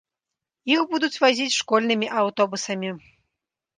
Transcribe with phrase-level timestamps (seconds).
[0.75, 2.89] Іх будуць вазіць школьнымі аўтобусамі.